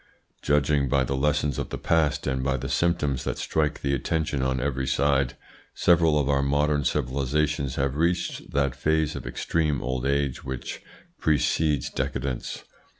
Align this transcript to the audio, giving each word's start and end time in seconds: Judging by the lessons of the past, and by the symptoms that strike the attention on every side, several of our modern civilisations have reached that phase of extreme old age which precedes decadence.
Judging 0.41 0.89
by 0.89 1.03
the 1.03 1.15
lessons 1.15 1.59
of 1.59 1.69
the 1.69 1.77
past, 1.77 2.25
and 2.25 2.43
by 2.43 2.57
the 2.57 2.67
symptoms 2.67 3.23
that 3.23 3.37
strike 3.37 3.81
the 3.83 3.93
attention 3.93 4.41
on 4.41 4.59
every 4.59 4.87
side, 4.87 5.35
several 5.75 6.17
of 6.17 6.27
our 6.27 6.41
modern 6.41 6.83
civilisations 6.83 7.75
have 7.75 7.95
reached 7.95 8.49
that 8.51 8.75
phase 8.75 9.15
of 9.15 9.27
extreme 9.27 9.79
old 9.79 10.03
age 10.03 10.43
which 10.43 10.81
precedes 11.19 11.91
decadence. 11.91 12.63